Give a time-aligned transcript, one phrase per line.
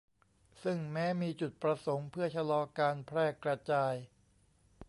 [0.63, 3.93] ซึ่งแม้มีจุดประสงค์เพื่อชะลอการแพร่กระจาย